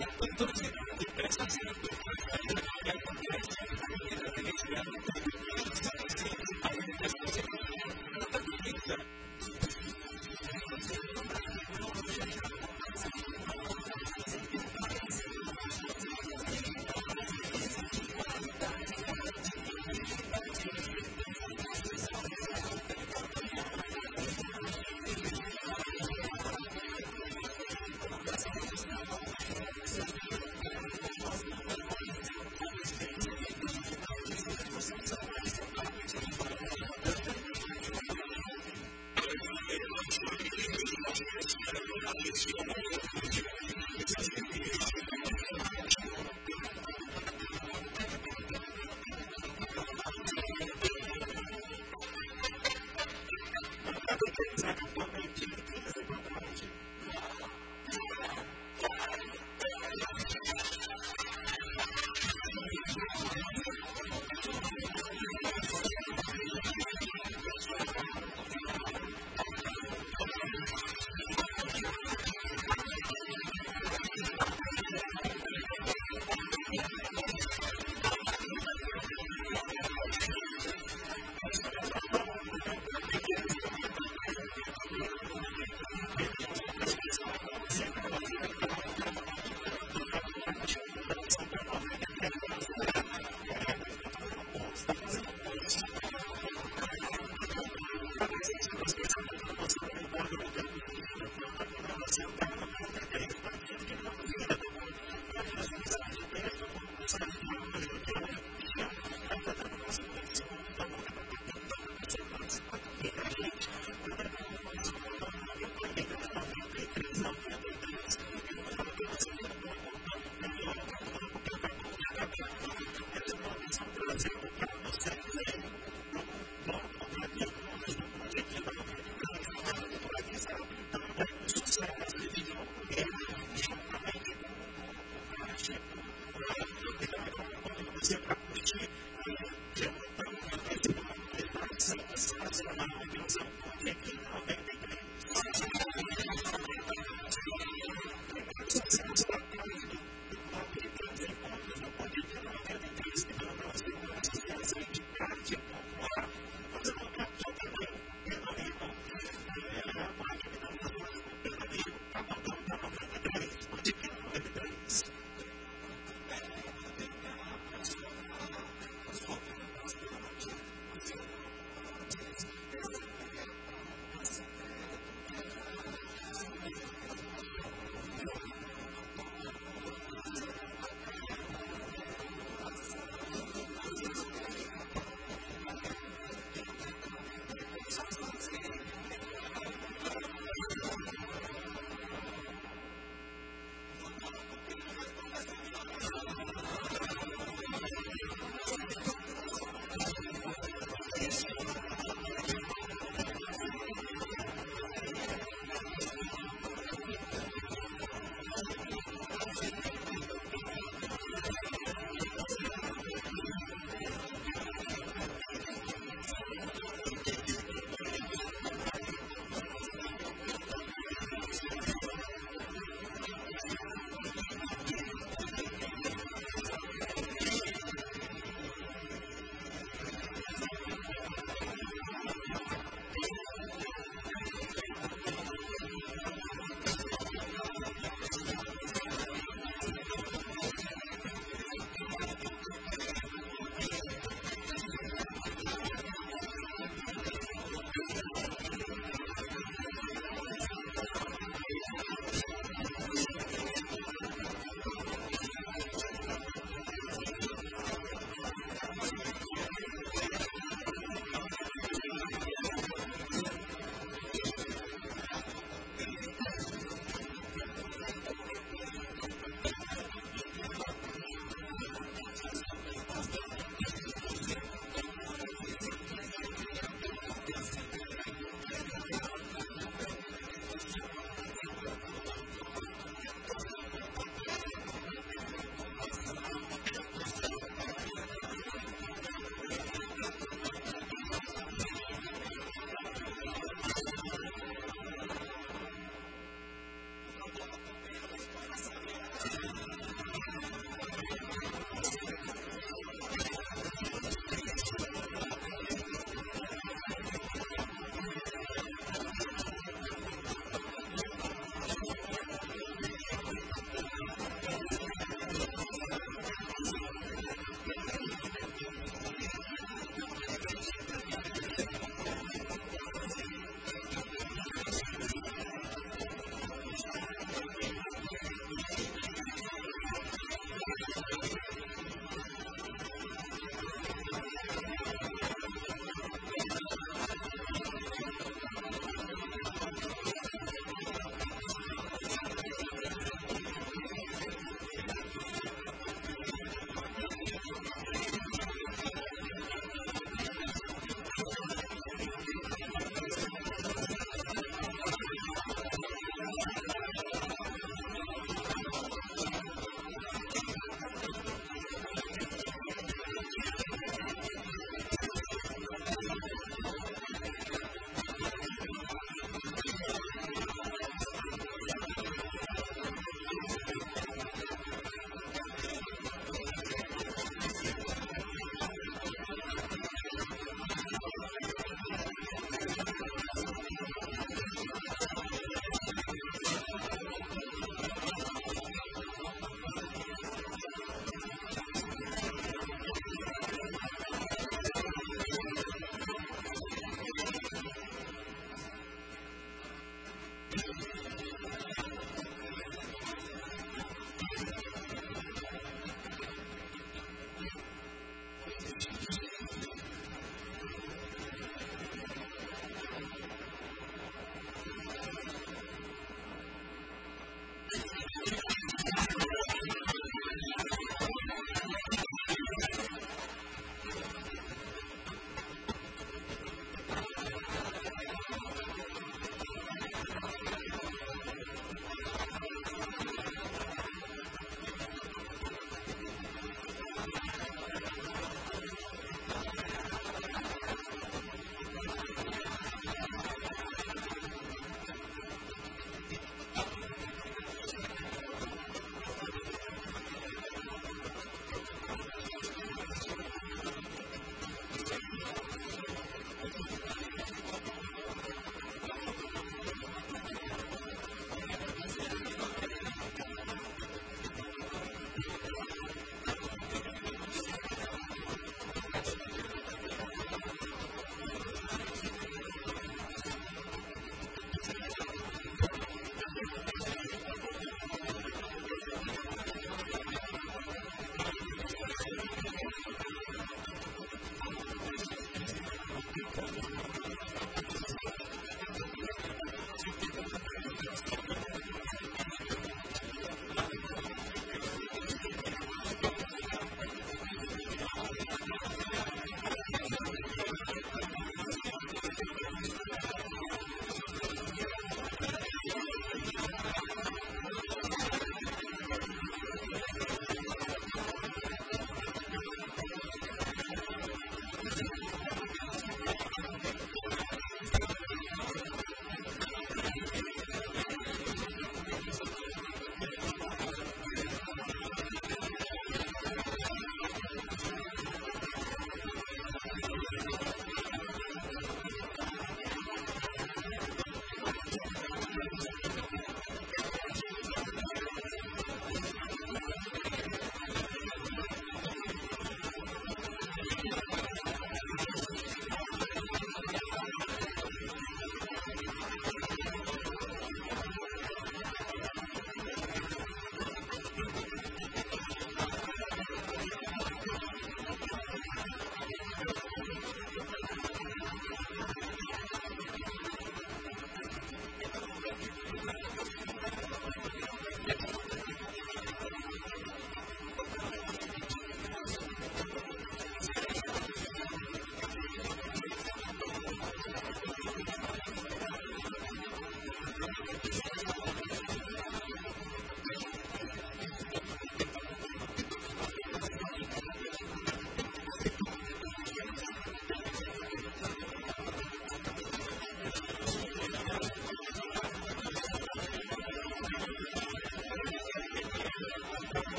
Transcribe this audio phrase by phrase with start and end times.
[0.00, 0.59] やっぱ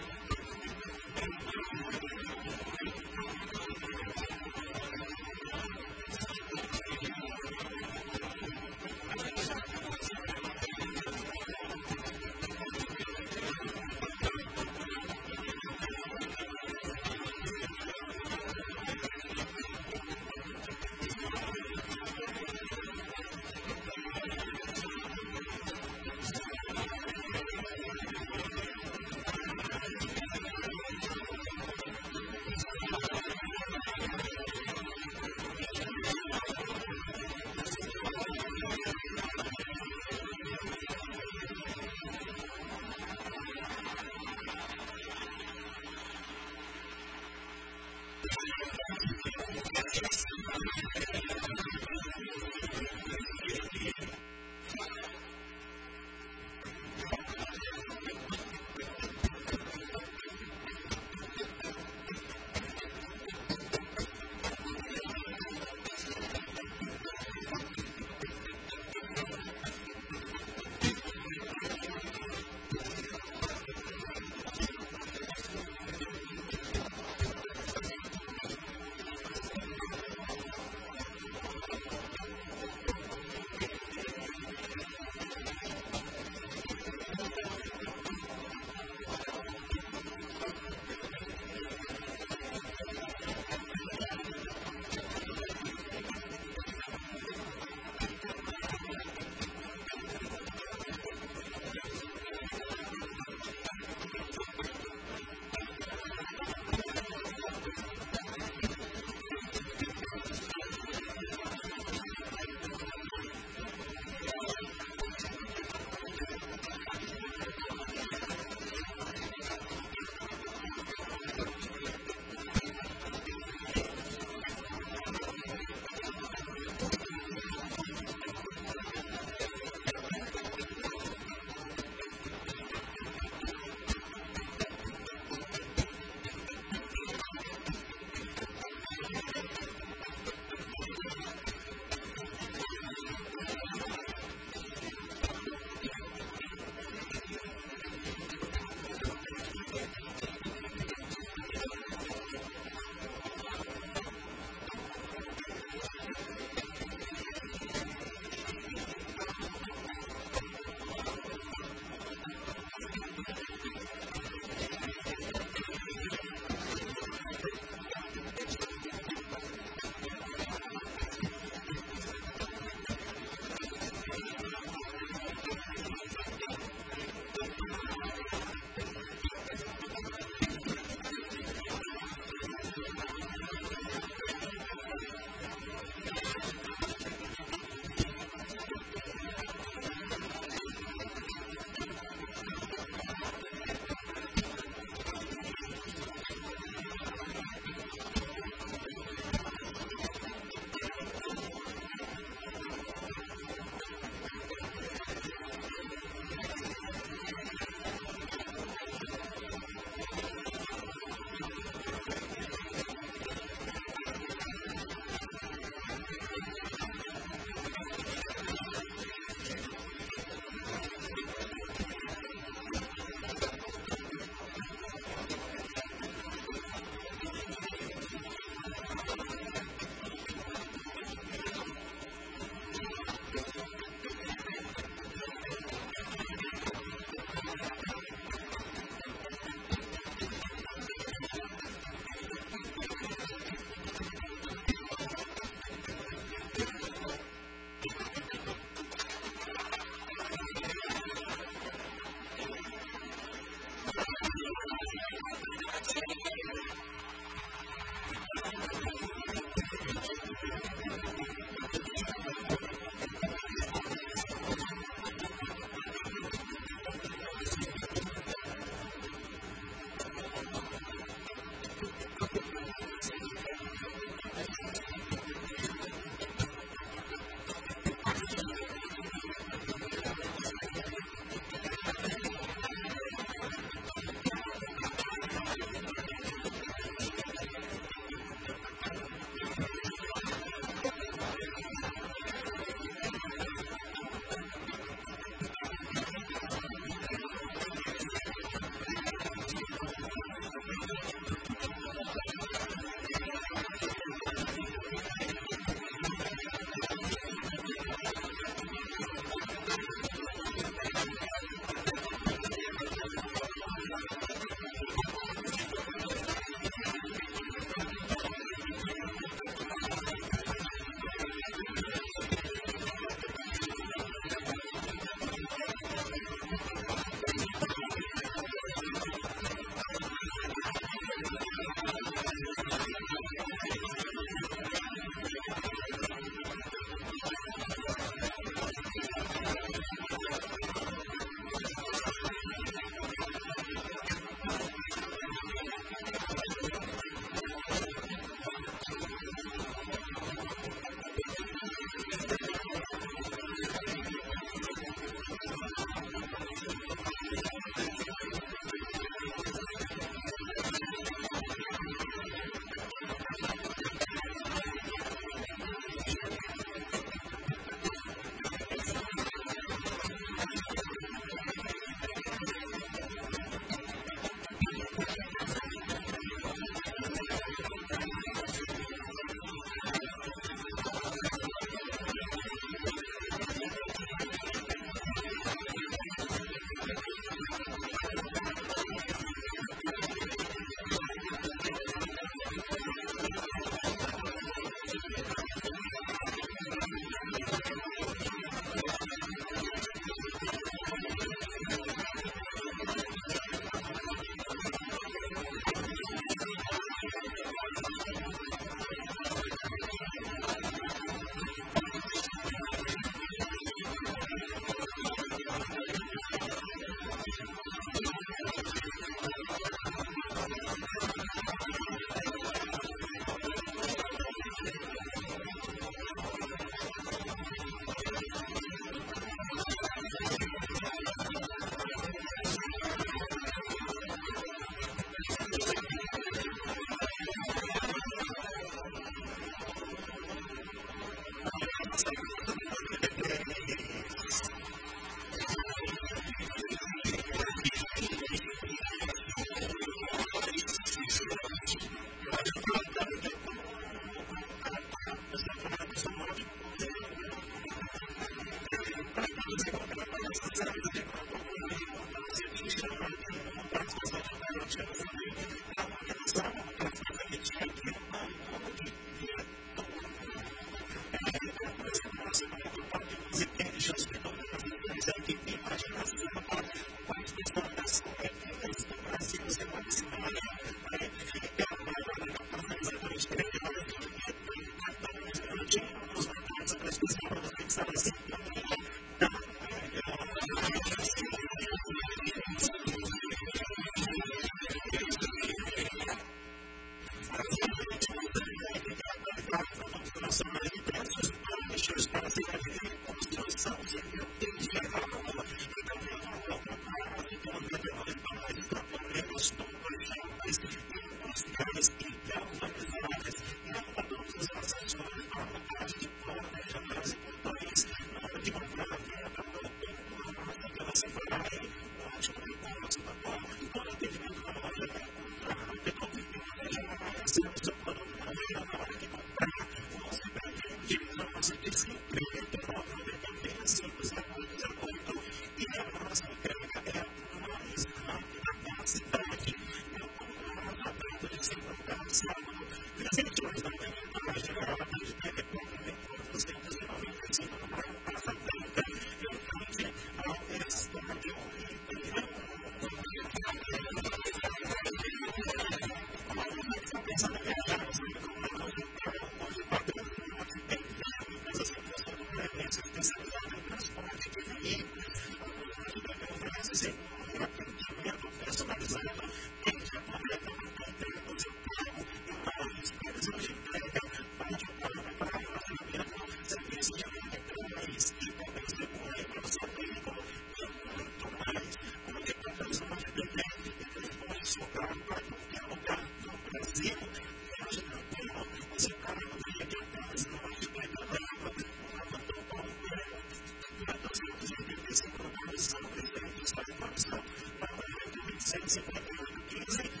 [599.67, 600.00] music.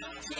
[0.00, 0.39] Yeah.